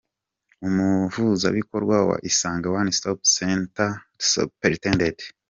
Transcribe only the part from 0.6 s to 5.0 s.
Umuhuzabikorwa wa Isange One Stop Centres Supt.